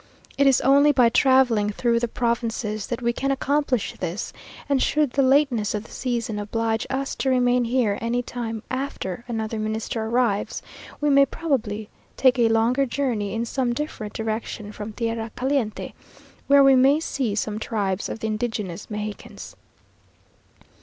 It 0.35 0.47
is 0.47 0.61
only 0.61 0.91
by 0.91 1.09
travelling 1.09 1.69
through 1.69 1.99
the 1.99 2.07
provinces 2.07 2.87
that 2.87 3.03
we 3.03 3.13
can 3.13 3.29
accomplish 3.29 3.93
this; 3.99 4.33
and 4.67 4.81
should 4.81 5.11
the 5.11 5.21
lateness 5.21 5.75
of 5.75 5.83
the 5.83 5.91
season 5.91 6.39
oblige 6.39 6.87
us 6.89 7.13
to 7.17 7.29
remain 7.29 7.65
here 7.65 7.99
any 8.01 8.23
time 8.23 8.63
after 8.71 9.23
another 9.27 9.59
Minister 9.59 10.03
arrives, 10.07 10.63
we 10.99 11.11
may 11.11 11.27
probably 11.27 11.87
take 12.17 12.39
a 12.39 12.49
longer 12.49 12.87
journey 12.87 13.35
in 13.35 13.45
some 13.45 13.73
different 13.73 14.13
direction 14.13 14.71
from 14.71 14.91
tierra 14.91 15.29
caliente, 15.35 15.93
where 16.47 16.63
we 16.63 16.75
may 16.75 16.99
see 16.99 17.35
some 17.35 17.59
tribes 17.59 18.09
of 18.09 18.21
the 18.21 18.25
indigenous 18.27 18.89
Mexicans. 18.89 19.55